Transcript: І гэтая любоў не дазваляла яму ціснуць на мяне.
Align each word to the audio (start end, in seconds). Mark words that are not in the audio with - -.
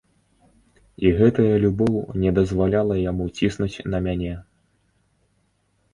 І 1.07 1.11
гэтая 1.19 1.55
любоў 1.65 1.93
не 2.23 2.31
дазваляла 2.39 2.95
яму 3.11 3.25
ціснуць 3.37 3.83
на 3.95 4.03
мяне. 4.09 4.33